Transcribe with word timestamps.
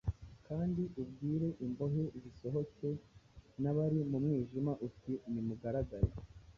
Kandi 0.47 0.81
ubwire 1.01 1.49
imbohe 1.65 2.03
zisohoke 2.21 2.89
n’abari 3.61 3.99
mu 4.09 4.17
mwijima 4.23 4.71
uti 4.87 5.13
‘Nimugaragare.’ 5.31 6.11